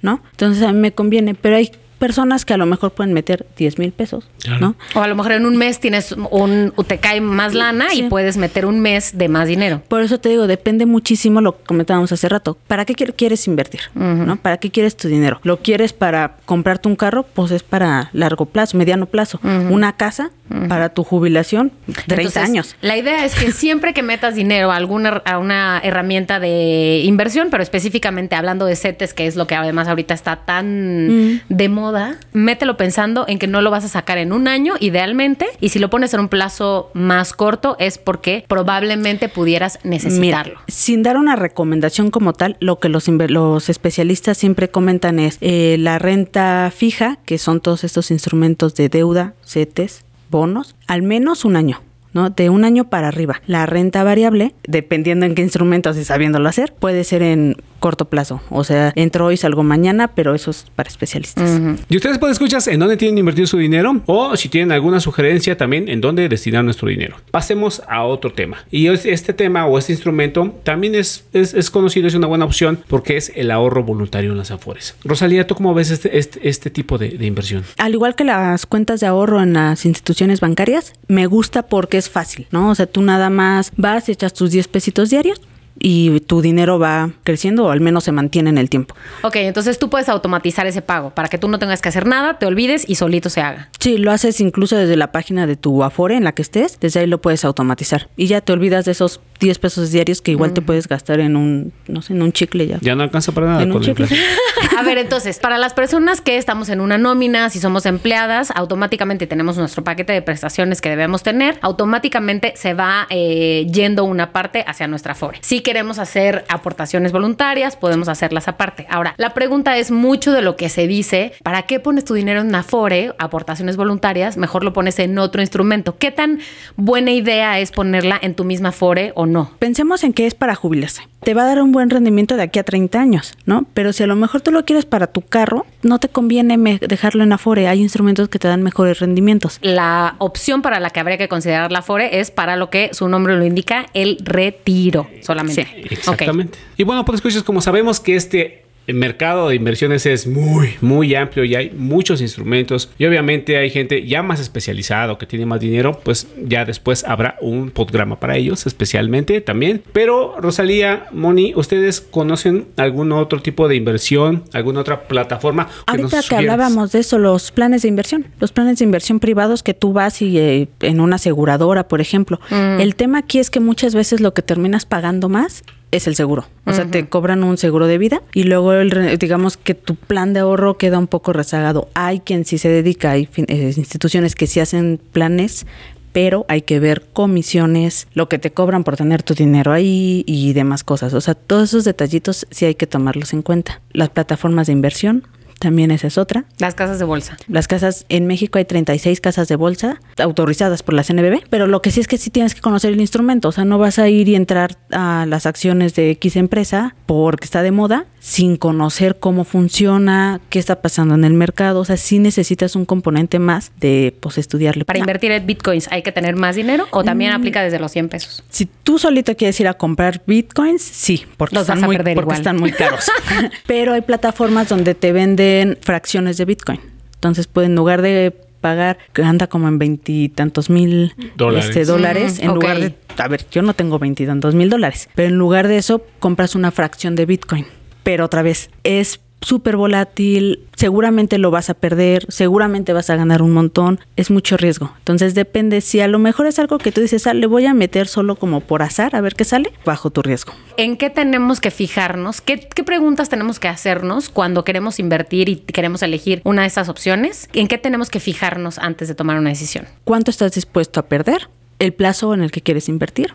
¿no? 0.01 0.21
Entonces 0.31 0.63
a 0.63 0.73
mí 0.73 0.79
me 0.79 0.91
conviene, 0.91 1.33
pero 1.33 1.55
hay 1.55 1.71
personas 2.01 2.45
que 2.45 2.53
a 2.55 2.57
lo 2.57 2.65
mejor 2.65 2.91
pueden 2.93 3.13
meter 3.13 3.45
10 3.57 3.77
mil 3.77 3.91
pesos, 3.91 4.27
Claro. 4.43 4.59
¿no? 4.59 4.75
O 4.99 5.03
a 5.03 5.07
lo 5.07 5.13
mejor 5.15 5.33
en 5.33 5.45
un 5.45 5.55
mes 5.55 5.79
tienes 5.79 6.13
un, 6.31 6.73
te 6.87 6.97
cae 6.97 7.21
más 7.21 7.53
lana 7.53 7.85
Sí. 7.91 7.99
y 7.99 8.09
puedes 8.09 8.37
meter 8.37 8.65
un 8.65 8.79
mes 8.79 9.15
de 9.19 9.29
más 9.29 9.47
dinero. 9.47 9.83
Por 9.87 10.01
eso 10.01 10.19
te 10.19 10.29
digo, 10.29 10.47
depende 10.47 10.87
muchísimo 10.87 11.41
lo 11.41 11.57
que 11.59 11.63
comentábamos 11.65 12.11
hace 12.11 12.27
rato. 12.27 12.57
¿Para 12.67 12.85
qué 12.85 12.95
quier- 12.95 13.13
quieres 13.13 13.47
invertir? 13.47 13.81
¿No? 13.93 14.35
¿Para 14.37 14.57
qué 14.57 14.71
quieres 14.71 14.97
tu 14.97 15.07
dinero? 15.09 15.39
¿Lo 15.43 15.57
quieres 15.57 15.93
para 15.93 16.37
comprarte 16.45 16.89
un 16.89 16.95
carro? 16.95 17.23
Pues 17.23 17.51
es 17.51 17.61
para 17.61 18.09
largo 18.13 18.47
plazo, 18.47 18.77
mediano 18.77 19.05
plazo. 19.05 19.39
Una 19.69 19.93
casa 19.95 20.31
para 20.67 20.89
tu 20.89 21.03
jubilación, 21.03 21.71
30 21.85 22.13
Entonces, 22.15 22.43
años. 22.43 22.75
La 22.81 22.97
idea 22.97 23.23
es 23.25 23.35
que 23.35 23.51
siempre 23.51 23.93
que 23.93 24.01
metas 24.03 24.33
dinero 24.35 24.71
a 24.71 24.75
alguna 24.75 25.21
a 25.25 25.37
una 25.37 25.79
herramienta 25.83 26.39
de 26.39 27.01
inversión, 27.05 27.49
pero 27.51 27.61
específicamente 27.63 28.35
hablando 28.35 28.65
de 28.65 28.75
CETES, 28.75 29.13
que 29.13 29.27
es 29.27 29.35
lo 29.35 29.45
que 29.47 29.55
además 29.55 29.87
ahorita 29.87 30.13
está 30.13 30.37
tan 30.37 31.41
de 31.47 31.69
moda, 31.69 31.90
mételo 32.33 32.77
pensando 32.77 33.25
en 33.27 33.39
que 33.39 33.47
no 33.47 33.61
lo 33.61 33.71
vas 33.71 33.85
a 33.85 33.87
sacar 33.87 34.17
en 34.17 34.33
un 34.33 34.47
año, 34.47 34.75
idealmente, 34.79 35.47
y 35.59 35.69
si 35.69 35.79
lo 35.79 35.89
pones 35.89 36.13
en 36.13 36.21
un 36.21 36.29
plazo 36.29 36.91
más 36.93 37.33
corto 37.33 37.75
es 37.79 37.97
porque 37.97 38.45
probablemente 38.47 39.29
pudieras 39.29 39.79
necesitarlo. 39.83 40.53
Mira, 40.53 40.63
sin 40.67 41.03
dar 41.03 41.17
una 41.17 41.35
recomendación 41.35 42.11
como 42.11 42.33
tal, 42.33 42.57
lo 42.59 42.79
que 42.79 42.89
los 42.89 43.69
especialistas 43.69 44.37
siempre 44.37 44.69
comentan 44.69 45.19
es 45.19 45.37
eh, 45.41 45.77
la 45.79 45.99
renta 45.99 46.71
fija, 46.75 47.17
que 47.25 47.37
son 47.37 47.61
todos 47.61 47.83
estos 47.83 48.11
instrumentos 48.11 48.75
de 48.75 48.89
deuda, 48.89 49.33
CETES, 49.45 50.03
bonos, 50.29 50.75
al 50.87 51.01
menos 51.01 51.45
un 51.45 51.55
año. 51.55 51.81
¿No? 52.13 52.29
De 52.29 52.49
un 52.49 52.63
año 52.65 52.89
para 52.89 53.07
arriba. 53.07 53.41
La 53.47 53.65
renta 53.65 54.03
variable, 54.03 54.53
dependiendo 54.67 55.25
en 55.25 55.35
qué 55.35 55.41
instrumentos 55.41 55.97
y 55.97 56.03
sabiéndolo 56.03 56.47
hacer, 56.49 56.73
puede 56.77 57.03
ser 57.03 57.23
en 57.23 57.55
corto 57.79 58.05
plazo. 58.09 58.41
O 58.51 58.63
sea, 58.63 58.93
entro 58.95 59.25
hoy, 59.25 59.37
salgo 59.37 59.63
mañana, 59.63 60.09
pero 60.09 60.35
eso 60.35 60.51
es 60.51 60.67
para 60.75 60.87
especialistas. 60.87 61.59
Ujú. 61.59 61.75
Y 61.89 61.95
ustedes 61.97 62.19
pueden 62.19 62.33
escuchar 62.33 62.61
en 62.67 62.79
dónde 62.79 62.95
tienen 62.95 63.15
que 63.15 63.21
invertir 63.21 63.47
su 63.47 63.57
dinero 63.57 64.01
o 64.05 64.35
si 64.35 64.49
tienen 64.49 64.71
alguna 64.71 64.99
sugerencia 64.99 65.57
también 65.57 65.89
en 65.89 65.99
dónde 65.99 66.29
destinar 66.29 66.63
nuestro 66.63 66.89
dinero. 66.89 67.15
Pasemos 67.31 67.81
a 67.87 68.03
otro 68.03 68.33
tema. 68.33 68.57
Y 68.69 68.87
es- 68.87 69.05
este 69.07 69.33
tema 69.33 69.65
o 69.65 69.79
este 69.79 69.93
instrumento 69.93 70.53
también 70.63 70.93
es, 70.93 71.25
es, 71.33 71.55
es 71.55 71.71
conocido, 71.71 72.07
es 72.07 72.13
una 72.13 72.27
buena 72.27 72.45
opción 72.45 72.83
porque 72.87 73.17
es 73.17 73.31
el 73.35 73.49
ahorro 73.49 73.83
voluntario 73.83 74.31
en 74.31 74.37
las 74.37 74.51
afores. 74.51 74.95
Rosalía, 75.03 75.47
¿tú 75.47 75.55
cómo 75.55 75.73
ves 75.73 75.89
este, 75.89 76.19
este, 76.19 76.47
este 76.47 76.69
tipo 76.69 76.99
de, 76.99 77.09
de 77.17 77.25
inversión? 77.25 77.63
Al 77.79 77.93
igual 77.93 78.13
que 78.15 78.25
las 78.25 78.67
cuentas 78.67 78.99
de 78.99 79.07
ahorro 79.07 79.41
en 79.41 79.53
las 79.53 79.85
instituciones 79.87 80.39
bancarias, 80.39 80.93
me 81.07 81.25
gusta 81.25 81.63
porque 81.63 81.97
es 82.01 82.09
fácil, 82.09 82.47
¿no? 82.51 82.69
O 82.69 82.75
sea, 82.75 82.85
tú 82.85 83.01
nada 83.01 83.29
más 83.29 83.71
vas 83.77 84.09
echas 84.09 84.33
tus 84.33 84.51
10 84.51 84.67
pesitos 84.67 85.09
diarios 85.09 85.41
y 85.79 86.19
tu 86.21 86.41
dinero 86.41 86.79
va 86.79 87.09
creciendo 87.23 87.65
o 87.65 87.71
al 87.71 87.81
menos 87.81 88.03
se 88.03 88.11
mantiene 88.11 88.49
en 88.49 88.57
el 88.57 88.69
tiempo. 88.69 88.95
Ok, 89.23 89.37
entonces 89.37 89.79
tú 89.79 89.89
puedes 89.89 90.09
automatizar 90.09 90.67
ese 90.67 90.81
pago 90.81 91.11
para 91.11 91.27
que 91.27 91.37
tú 91.37 91.47
no 91.47 91.59
tengas 91.59 91.81
que 91.81 91.89
hacer 91.89 92.05
nada, 92.05 92.37
te 92.39 92.45
olvides 92.45 92.83
y 92.87 92.95
solito 92.95 93.29
se 93.29 93.41
haga. 93.41 93.69
Sí, 93.79 93.97
lo 93.97 94.11
haces 94.11 94.39
incluso 94.41 94.75
desde 94.75 94.95
la 94.95 95.11
página 95.11 95.47
de 95.47 95.55
tu 95.55 95.83
Afore 95.83 96.15
en 96.15 96.23
la 96.23 96.33
que 96.33 96.41
estés, 96.41 96.79
desde 96.79 96.99
ahí 97.01 97.07
lo 97.07 97.21
puedes 97.21 97.45
automatizar 97.45 98.09
y 98.15 98.27
ya 98.27 98.41
te 98.41 98.53
olvidas 98.53 98.85
de 98.85 98.91
esos 98.91 99.21
10 99.39 99.57
pesos 99.59 99.91
diarios 99.91 100.21
que 100.21 100.31
igual 100.31 100.53
te 100.53 100.61
puedes 100.61 100.87
gastar 100.87 101.19
en 101.19 101.35
un, 101.35 101.73
no 101.87 102.01
sé, 102.03 102.13
en 102.13 102.21
un 102.21 102.31
chicle 102.31 102.67
ya. 102.67 102.77
Ya 102.81 102.93
no 102.95 103.01
alcanza 103.03 103.31
para 103.31 103.47
nada 103.47 103.63
En 103.63 103.69
un 103.71 103.79
con 103.79 103.81
la 103.81 103.87
chicle. 103.87 104.03
inflación. 104.05 104.29
A 104.77 104.83
ver, 104.83 104.99
entonces, 104.99 105.39
para 105.39 105.57
las 105.57 105.73
personas 105.73 106.21
que 106.21 106.37
estamos 106.37 106.69
en 106.69 106.79
una 106.79 106.97
nómina, 106.99 107.49
si 107.49 107.59
somos 107.59 107.85
empleadas, 107.87 108.51
automáticamente 108.55 109.25
tenemos 109.27 109.57
nuestro 109.57 109.83
paquete 109.83 110.13
de 110.13 110.21
prestaciones 110.21 110.79
que 110.79 110.89
debemos 110.89 111.23
tener, 111.23 111.57
automáticamente 111.61 112.53
se 112.55 112.73
va 112.75 113.07
eh, 113.09 113.67
yendo 113.71 114.03
una 114.03 114.31
parte 114.31 114.63
hacia 114.67 114.87
nuestra 114.87 115.15
FORE. 115.15 115.39
Si 115.41 115.60
queremos 115.61 115.99
hacer 115.99 116.45
aportaciones 116.49 117.11
voluntarias, 117.11 117.75
podemos 117.75 118.07
hacerlas 118.07 118.47
aparte. 118.47 118.87
Ahora, 118.89 119.13
la 119.17 119.33
pregunta 119.33 119.77
es 119.77 119.91
mucho 119.91 120.31
de 120.31 120.41
lo 120.41 120.55
que 120.55 120.69
se 120.69 120.87
dice, 120.87 121.33
¿para 121.43 121.63
qué 121.63 121.79
pones 121.79 122.05
tu 122.05 122.13
dinero 122.13 122.41
en 122.41 122.47
una 122.47 122.63
FORE, 122.63 123.13
aportaciones 123.17 123.77
voluntarias? 123.77 124.37
Mejor 124.37 124.63
lo 124.63 124.73
pones 124.73 124.99
en 124.99 125.17
otro 125.17 125.41
instrumento. 125.41 125.97
¿Qué 125.97 126.11
tan 126.11 126.39
buena 126.75 127.11
idea 127.11 127.59
es 127.59 127.71
ponerla 127.71 128.19
en 128.21 128.35
tu 128.35 128.43
misma 128.43 128.71
FORE 128.71 129.11
o 129.15 129.25
no? 129.25 129.51
Pensemos 129.59 130.03
en 130.03 130.13
que 130.13 130.27
es 130.27 130.35
para 130.35 130.55
jubilarse. 130.55 131.03
Te 131.23 131.35
va 131.35 131.43
a 131.43 131.45
dar 131.45 131.61
un 131.61 131.71
buen 131.71 131.91
rendimiento 131.91 132.35
de 132.35 132.41
aquí 132.41 132.57
a 132.57 132.63
30 132.63 132.99
años, 132.99 133.37
¿no? 133.45 133.65
Pero 133.75 133.93
si 133.93 134.01
a 134.01 134.07
lo 134.07 134.15
mejor 134.15 134.41
tú 134.41 134.51
lo 134.51 134.65
quieres 134.65 134.85
para 134.85 135.05
tu 135.05 135.21
carro, 135.21 135.67
no 135.83 135.99
te 135.99 136.09
conviene 136.09 136.57
dejarlo 136.79 137.23
en 137.23 137.31
Afore. 137.31 137.67
Hay 137.67 137.79
instrumentos 137.79 138.27
que 138.27 138.39
te 138.39 138.47
dan 138.47 138.63
mejores 138.63 138.99
rendimientos. 138.99 139.59
La 139.61 140.15
opción 140.17 140.63
para 140.63 140.79
la 140.79 140.89
que 140.89 140.99
habría 140.99 141.19
que 141.19 141.27
considerar 141.27 141.71
la 141.71 141.83
FORE 141.83 142.19
es 142.19 142.31
para 142.31 142.55
lo 142.55 142.71
que 142.71 142.89
su 142.93 143.07
nombre 143.07 143.37
lo 143.37 143.45
indica, 143.45 143.85
el 143.93 144.17
retiro 144.23 145.07
solamente. 145.21 145.50
Sí, 145.51 145.61
Ok. 145.61 145.91
Exactamente. 145.91 146.57
Y 146.77 146.83
bueno, 146.83 147.05
pues 147.05 147.15
escuchas, 147.17 147.43
como 147.43 147.61
sabemos 147.61 147.99
que 147.99 148.15
este 148.15 148.60
mercado 148.87 149.49
de 149.49 149.55
inversiones 149.55 150.05
es 150.05 150.27
muy, 150.27 150.75
muy 150.81 151.15
amplio 151.15 151.43
y 151.43 151.55
hay 151.55 151.71
muchos 151.71 152.21
instrumentos 152.21 152.89
y 152.97 153.05
obviamente 153.05 153.57
hay 153.57 153.69
gente 153.69 154.05
ya 154.05 154.23
más 154.23 154.39
especializada 154.39 155.13
o 155.13 155.17
que 155.17 155.25
tiene 155.25 155.45
más 155.45 155.59
dinero, 155.59 155.99
pues 156.03 156.27
ya 156.43 156.65
después 156.65 157.03
habrá 157.03 157.37
un 157.41 157.71
programa 157.71 158.19
para 158.19 158.37
ellos 158.37 158.65
especialmente 158.65 159.41
también. 159.41 159.81
Pero 159.93 160.35
Rosalía, 160.39 161.05
Moni, 161.11 161.53
¿ustedes 161.55 162.01
conocen 162.01 162.67
algún 162.77 163.11
otro 163.11 163.41
tipo 163.41 163.67
de 163.67 163.75
inversión, 163.75 164.43
alguna 164.53 164.81
otra 164.81 165.03
plataforma? 165.03 165.67
que 165.67 166.01
nos 166.01 166.13
Ahorita 166.13 166.27
que 166.27 166.35
hablábamos 166.35 166.91
de 166.91 166.99
eso, 166.99 167.17
los 167.17 167.51
planes 167.51 167.83
de 167.83 167.87
inversión, 167.87 168.27
los 168.39 168.51
planes 168.51 168.79
de 168.79 168.85
inversión 168.85 169.19
privados 169.19 169.63
que 169.63 169.73
tú 169.73 169.93
vas 169.93 170.21
y 170.21 170.37
eh, 170.37 170.67
en 170.81 170.99
una 170.99 171.15
aseguradora, 171.17 171.87
por 171.87 172.01
ejemplo. 172.01 172.39
El 172.49 172.95
tema 172.95 173.19
aquí 173.19 173.39
es 173.39 173.49
que 173.49 173.59
muchas 173.59 173.95
veces 173.95 174.21
lo 174.21 174.33
que 174.33 174.41
terminas 174.41 174.85
pagando 174.85 175.29
más 175.29 175.63
es 175.91 176.07
el 176.07 176.15
seguro. 176.15 176.45
O 176.65 176.73
sea, 176.73 176.85
te 176.85 177.07
cobran 177.07 177.43
un 177.43 177.57
seguro 177.57 177.85
de 177.87 177.97
vida 177.97 178.21
y 178.33 178.43
luego 178.43 178.73
el 178.73 179.17
digamos 179.19 179.57
que 179.57 179.73
tu 179.75 179.95
plan 179.95 180.33
de 180.33 180.39
ahorro 180.41 180.77
queda 180.77 180.97
un 180.97 181.07
poco 181.07 181.33
rezagado. 181.33 181.89
Hay 181.93 182.21
quien 182.21 182.45
sí 182.45 182.57
se 182.57 182.69
dedica, 182.69 183.11
hay 183.11 183.25
fin- 183.25 183.45
eh, 183.49 183.73
instituciones 183.75 184.35
que 184.35 184.47
sí 184.47 184.59
hacen 184.59 184.99
planes 185.11 185.65
pero 186.13 186.45
hay 186.49 186.63
que 186.63 186.77
ver 186.81 187.05
comisiones, 187.13 188.05
lo 188.13 188.27
que 188.27 188.37
te 188.37 188.51
cobran 188.51 188.83
por 188.83 188.97
tener 188.97 189.23
tu 189.23 189.33
dinero 189.33 189.71
ahí 189.71 190.25
y 190.27 190.51
demás 190.51 190.83
cosas. 190.83 191.13
O 191.13 191.21
sea, 191.21 191.35
todos 191.35 191.69
esos 191.69 191.85
detallitos 191.85 192.45
sí 192.51 192.65
hay 192.65 192.75
que 192.75 192.85
tomarlos 192.85 193.31
en 193.31 193.41
cuenta. 193.41 193.79
Las 193.93 194.09
plataformas 194.09 194.67
de 194.67 194.73
inversión, 194.73 195.25
también 195.61 195.91
esa 195.91 196.07
es 196.07 196.17
otra. 196.17 196.45
Las 196.57 196.73
casas 196.73 196.97
de 196.97 197.05
bolsa. 197.05 197.37
Las 197.47 197.67
casas, 197.67 198.05
en 198.09 198.25
México 198.25 198.57
hay 198.57 198.65
36 198.65 199.21
casas 199.21 199.47
de 199.47 199.55
bolsa 199.55 200.01
autorizadas 200.17 200.81
por 200.81 200.95
la 200.95 201.03
CNBB, 201.03 201.43
pero 201.49 201.67
lo 201.67 201.81
que 201.81 201.91
sí 201.91 201.99
es 201.99 202.07
que 202.07 202.17
sí 202.17 202.31
tienes 202.31 202.55
que 202.55 202.61
conocer 202.61 202.91
el 202.91 202.99
instrumento, 202.99 203.49
o 203.49 203.51
sea, 203.51 203.63
no 203.63 203.77
vas 203.77 203.99
a 203.99 204.09
ir 204.09 204.27
y 204.27 204.35
entrar 204.35 204.77
a 204.91 205.25
las 205.27 205.45
acciones 205.45 205.93
de 205.93 206.09
X 206.11 206.35
empresa 206.35 206.95
porque 207.05 207.45
está 207.45 207.61
de 207.61 207.71
moda 207.71 208.05
sin 208.19 208.57
conocer 208.57 209.17
cómo 209.19 209.43
funciona, 209.43 210.41
qué 210.49 210.59
está 210.59 210.81
pasando 210.81 211.15
en 211.15 211.23
el 211.23 211.33
mercado, 211.33 211.79
o 211.79 211.85
sea, 211.85 211.97
sí 211.97 212.19
necesitas 212.19 212.75
un 212.75 212.85
componente 212.85 213.39
más 213.39 213.71
de 213.79 214.15
pues 214.19 214.37
estudiarle. 214.37 214.85
Para 214.85 214.99
invertir 214.99 215.31
en 215.31 215.45
bitcoins, 215.45 215.91
¿hay 215.91 216.01
que 216.01 216.11
tener 216.11 216.35
más 216.35 216.55
dinero 216.55 216.87
o 216.91 217.03
también 217.03 217.31
aplica 217.31 217.61
desde 217.63 217.79
los 217.79 217.91
100 217.91 218.09
pesos? 218.09 218.43
Si 218.49 218.67
tú 218.83 218.97
solito 218.97 219.35
quieres 219.35 219.59
ir 219.59 219.67
a 219.67 219.75
comprar 219.75 220.21
bitcoins, 220.25 220.81
sí, 220.81 221.25
porque, 221.37 221.55
Los 221.55 221.63
están, 221.63 221.77
vas 221.77 221.83
a 221.83 221.87
muy, 221.87 221.97
perder 221.97 222.15
porque 222.15 222.25
igual. 222.25 222.37
están 222.37 222.57
muy 222.57 222.71
caros. 222.71 223.05
Pero 223.67 223.93
hay 223.93 224.01
plataformas 224.01 224.69
donde 224.69 224.95
te 224.95 225.11
venden 225.11 225.50
fracciones 225.81 226.37
de 226.37 226.45
bitcoin. 226.45 226.79
Entonces, 227.15 227.47
pues, 227.47 227.67
en 227.67 227.75
lugar 227.75 228.01
de 228.01 228.33
pagar, 228.61 228.97
que 229.13 229.23
anda 229.23 229.47
como 229.47 229.67
en 229.67 229.79
veintitantos 229.79 230.69
mil 230.69 231.13
Dólares. 231.35 231.69
este, 231.69 231.85
dólares, 231.85 232.39
Mm, 232.39 232.45
en 232.45 232.53
lugar 232.53 232.79
de, 232.79 232.93
a 233.17 233.27
ver, 233.27 233.45
yo 233.51 233.61
no 233.63 233.73
tengo 233.73 233.97
veintitantos 233.99 234.53
mil 234.53 234.69
dólares, 234.69 235.09
pero 235.15 235.29
en 235.29 235.37
lugar 235.37 235.67
de 235.67 235.77
eso, 235.77 236.05
compras 236.19 236.53
una 236.55 236.69
fracción 236.71 237.15
de 237.15 237.25
bitcoin. 237.25 237.65
Pero 238.03 238.25
otra 238.25 238.41
vez, 238.43 238.69
es 238.83 239.19
súper 239.41 239.75
volátil, 239.75 240.67
seguramente 240.75 241.37
lo 241.37 241.51
vas 241.51 241.69
a 241.69 241.73
perder, 241.73 242.25
seguramente 242.29 242.93
vas 242.93 243.09
a 243.09 243.15
ganar 243.15 243.41
un 243.41 243.51
montón, 243.51 243.99
es 244.15 244.31
mucho 244.31 244.57
riesgo. 244.57 244.93
Entonces 244.99 245.35
depende, 245.35 245.81
si 245.81 245.99
a 245.99 246.07
lo 246.07 246.19
mejor 246.19 246.47
es 246.47 246.59
algo 246.59 246.77
que 246.77 246.91
tú 246.91 247.01
dices, 247.01 247.27
ah, 247.27 247.33
le 247.33 247.47
voy 247.47 247.65
a 247.65 247.73
meter 247.73 248.07
solo 248.07 248.35
como 248.35 248.61
por 248.61 248.81
azar, 248.83 249.15
a 249.15 249.21
ver 249.21 249.35
qué 249.35 249.43
sale, 249.43 249.71
bajo 249.85 250.09
tu 250.09 250.21
riesgo. 250.21 250.53
¿En 250.77 250.97
qué 250.97 251.09
tenemos 251.09 251.59
que 251.59 251.71
fijarnos? 251.71 252.41
¿Qué, 252.41 252.59
qué 252.59 252.83
preguntas 252.83 253.29
tenemos 253.29 253.59
que 253.59 253.67
hacernos 253.67 254.29
cuando 254.29 254.63
queremos 254.63 254.99
invertir 254.99 255.49
y 255.49 255.57
queremos 255.57 256.01
elegir 256.03 256.41
una 256.43 256.61
de 256.61 256.67
estas 256.67 256.89
opciones? 256.89 257.49
¿En 257.53 257.67
qué 257.67 257.77
tenemos 257.77 258.09
que 258.09 258.19
fijarnos 258.19 258.77
antes 258.79 259.07
de 259.07 259.15
tomar 259.15 259.37
una 259.37 259.49
decisión? 259.49 259.85
¿Cuánto 260.03 260.31
estás 260.31 260.53
dispuesto 260.53 260.99
a 260.99 261.03
perder? 261.03 261.47
¿El 261.81 261.93
plazo 261.93 262.33
en 262.35 262.43
el 262.43 262.51
que 262.51 262.61
quieres 262.61 262.87
invertir? 262.89 263.33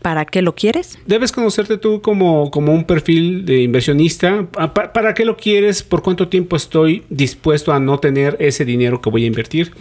¿Para 0.00 0.24
qué 0.24 0.40
lo 0.40 0.54
quieres? 0.54 0.98
Debes 1.06 1.30
conocerte 1.30 1.76
tú 1.76 2.00
como, 2.00 2.50
como 2.50 2.72
un 2.72 2.84
perfil 2.84 3.44
de 3.44 3.60
inversionista. 3.62 4.46
¿Pa- 4.50 4.72
pa- 4.72 4.92
¿Para 4.94 5.12
qué 5.12 5.26
lo 5.26 5.36
quieres? 5.36 5.82
¿Por 5.82 6.02
cuánto 6.02 6.28
tiempo 6.28 6.56
estoy 6.56 7.02
dispuesto 7.10 7.70
a 7.70 7.78
no 7.80 7.98
tener 7.98 8.36
ese 8.40 8.64
dinero 8.64 9.02
que 9.02 9.10
voy 9.10 9.24
a 9.24 9.26
invertir? 9.26 9.72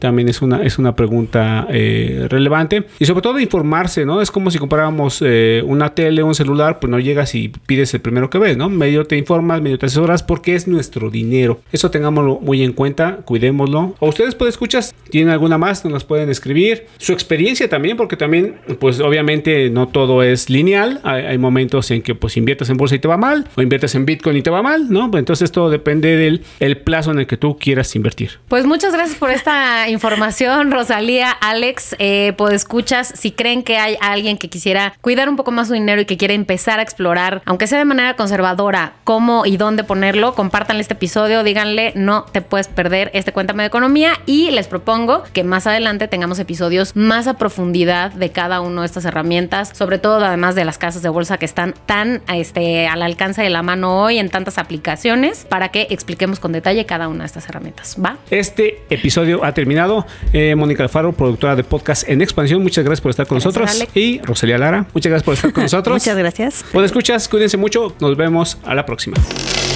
También 0.00 0.28
es 0.28 0.42
una, 0.42 0.64
es 0.64 0.78
una 0.78 0.96
pregunta 0.96 1.68
eh, 1.70 2.26
relevante. 2.28 2.86
Y 2.98 3.04
sobre 3.04 3.22
todo 3.22 3.38
informarse, 3.38 4.04
¿no? 4.04 4.20
Es 4.20 4.32
como 4.32 4.50
si 4.50 4.58
compráramos 4.58 5.22
eh, 5.24 5.62
una 5.64 5.94
tele 5.94 6.22
o 6.22 6.26
un 6.26 6.34
celular, 6.34 6.80
pues 6.80 6.90
no 6.90 6.98
llegas 6.98 7.36
y 7.36 7.50
pides 7.66 7.94
el 7.94 8.00
primero 8.00 8.30
que 8.30 8.38
ves, 8.38 8.56
¿no? 8.56 8.68
Medio 8.68 9.04
te 9.04 9.16
informas, 9.16 9.62
medio 9.62 9.78
te 9.78 9.86
asesoras 9.86 10.24
porque 10.24 10.56
es 10.56 10.66
nuestro 10.66 11.08
dinero. 11.08 11.60
Eso 11.70 11.88
tengámoslo 11.92 12.40
muy 12.40 12.64
en 12.64 12.72
cuenta, 12.72 13.18
cuidémoslo. 13.24 13.94
O 14.00 14.08
ustedes, 14.08 14.34
pues, 14.34 14.48
escuchas, 14.50 14.92
tienen 15.08 15.32
alguna 15.32 15.56
más, 15.56 15.84
nos 15.84 15.92
las 15.92 16.02
pueden 16.04 16.30
escribir. 16.30 16.86
Su 16.98 17.12
experiencia 17.12 17.59
también, 17.68 17.96
porque 17.96 18.16
también, 18.16 18.56
pues, 18.78 19.00
obviamente 19.00 19.70
no 19.70 19.88
todo 19.88 20.22
es 20.22 20.50
lineal. 20.50 21.00
Hay, 21.04 21.38
momentos 21.38 21.90
en 21.90 22.02
que, 22.02 22.14
pues, 22.14 22.36
inviertes 22.36 22.68
en 22.70 22.76
bolsa 22.76 22.94
y 22.94 22.98
te 22.98 23.08
va 23.08 23.16
mal, 23.16 23.48
o 23.56 23.62
inviertes 23.62 23.94
en 23.94 24.04
Bitcoin 24.04 24.36
y 24.36 24.42
te 24.42 24.50
va 24.50 24.62
mal, 24.62 24.90
¿no? 24.90 25.10
Entonces 25.16 25.50
todo 25.52 25.70
depende 25.70 26.16
del 26.16 26.42
el 26.58 26.78
plazo 26.78 27.10
en 27.10 27.20
el 27.20 27.26
que 27.26 27.36
tú 27.36 27.58
quieras 27.58 27.94
invertir. 27.96 28.40
Pues 28.48 28.66
muchas 28.66 28.92
gracias 28.92 29.18
por 29.18 29.30
esta 29.30 29.88
información, 29.88 30.70
Rosalía, 30.70 31.30
Alex. 31.30 31.96
Eh, 31.98 32.34
escuchas, 32.52 33.12
si 33.16 33.32
creen 33.32 33.62
que 33.62 33.78
hay 33.78 33.96
alguien 34.00 34.38
que 34.38 34.48
quisiera 34.48 34.94
cuidar 35.00 35.28
un 35.28 35.36
poco 35.36 35.50
más 35.50 35.68
su 35.68 35.74
dinero 35.74 36.00
y 36.00 36.04
que 36.04 36.16
quiere 36.16 36.34
empezar 36.34 36.78
a 36.78 36.82
explorar, 36.82 37.42
aunque 37.44 37.66
sea 37.66 37.78
de 37.78 37.84
manera 37.84 38.16
conservadora, 38.16 38.94
cómo 39.04 39.46
y 39.46 39.56
dónde 39.56 39.84
ponerlo, 39.84 40.34
compártanle 40.34 40.82
este 40.82 40.94
episodio, 40.94 41.42
díganle, 41.44 41.92
no 41.94 42.24
te 42.24 42.42
puedes 42.42 42.68
perder 42.68 43.10
este 43.14 43.32
Cuéntame 43.32 43.62
de 43.62 43.68
Economía 43.68 44.14
y 44.26 44.50
les 44.50 44.68
propongo 44.68 45.22
que 45.32 45.44
más 45.44 45.66
adelante 45.66 46.08
tengamos 46.08 46.38
episodios 46.38 46.96
más 46.96 47.26
a 47.26 47.34
profundidad 47.50 48.12
de 48.12 48.30
cada 48.30 48.60
una 48.60 48.82
de 48.82 48.86
estas 48.86 49.04
herramientas, 49.04 49.72
sobre 49.74 49.98
todo 49.98 50.24
además 50.24 50.54
de 50.54 50.64
las 50.64 50.78
casas 50.78 51.02
de 51.02 51.08
bolsa 51.08 51.36
que 51.36 51.44
están 51.44 51.74
tan 51.84 52.22
este, 52.32 52.86
al 52.86 53.02
alcance 53.02 53.42
de 53.42 53.50
la 53.50 53.64
mano 53.64 54.02
hoy 54.02 54.18
en 54.18 54.28
tantas 54.28 54.56
aplicaciones, 54.56 55.46
para 55.48 55.70
que 55.70 55.88
expliquemos 55.90 56.38
con 56.38 56.52
detalle 56.52 56.86
cada 56.86 57.08
una 57.08 57.24
de 57.24 57.26
estas 57.26 57.48
herramientas. 57.48 57.96
¿Va? 58.02 58.18
Este 58.30 58.82
episodio 58.88 59.44
ha 59.44 59.52
terminado. 59.52 60.06
Eh, 60.32 60.54
Mónica 60.54 60.84
Alfaro, 60.84 61.12
productora 61.12 61.56
de 61.56 61.64
podcast 61.64 62.08
en 62.08 62.22
expansión, 62.22 62.62
muchas 62.62 62.84
gracias 62.84 63.00
por 63.00 63.10
estar 63.10 63.26
con 63.26 63.40
Gracias, 63.40 63.56
nosotros. 63.56 63.96
Y 63.96 64.20
Rosalía 64.20 64.56
Lara, 64.56 64.86
muchas 64.94 65.10
gracias 65.10 65.24
por 65.24 65.34
estar 65.34 65.52
con 65.52 65.62
nosotros. 65.64 65.94
Muchas 65.94 66.16
gracias. 66.16 66.64
Pues 66.70 66.86
escuchas, 66.86 67.28
cuídense 67.28 67.56
mucho. 67.56 67.96
Nos 67.98 68.16
vemos 68.16 68.58
a 68.64 68.76
la 68.76 68.86
próxima. 68.86 69.16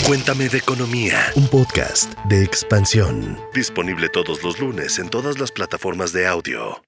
Cuéntame 0.07 0.49
de 0.49 0.59
economía, 0.59 1.19
un 1.35 1.49
podcast 1.49 2.15
de 2.29 2.45
expansión. 2.45 3.37
Disponible 3.53 4.09
todos 4.09 4.45
los 4.45 4.61
lunes 4.61 5.01
en 5.01 5.09
todas 5.09 5.41
las 5.41 5.51
plataformas 5.51 6.13
de 6.13 6.29
audio. 6.29 6.85